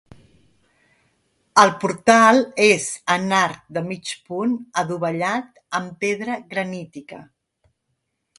El 1.63 1.73
portal 1.83 2.39
és 2.67 2.87
en 3.17 3.27
arc 3.41 3.59
de 3.77 3.83
mig 3.91 4.15
punt 4.31 4.57
adovellat 4.85 5.63
amb 5.83 5.95
pedra 6.07 6.41
granítica. 6.57 7.23